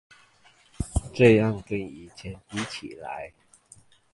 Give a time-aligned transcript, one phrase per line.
[1.13, 3.33] 這樣跟以前比起來